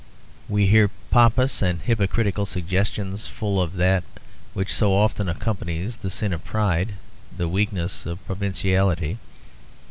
[0.49, 4.03] We hear pompous and hypocritical suggestions, full of that
[4.55, 6.93] which so often accompanies the sin of pride,
[7.37, 9.17] the weakness of provinciality.